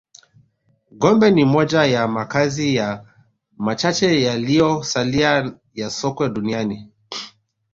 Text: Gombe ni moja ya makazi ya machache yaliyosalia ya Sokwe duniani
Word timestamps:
Gombe 0.91 1.31
ni 1.31 1.45
moja 1.45 1.83
ya 1.85 2.07
makazi 2.07 2.75
ya 2.75 3.05
machache 3.57 4.21
yaliyosalia 4.23 5.53
ya 5.73 5.89
Sokwe 5.89 6.29
duniani 6.29 6.89